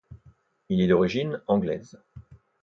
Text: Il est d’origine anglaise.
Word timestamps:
Il 0.69 0.81
est 0.81 0.87
d’origine 0.87 1.43
anglaise. 1.45 1.95